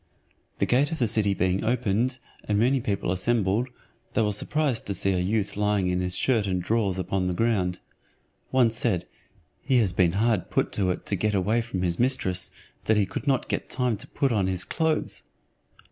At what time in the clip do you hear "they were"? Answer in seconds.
4.15-4.31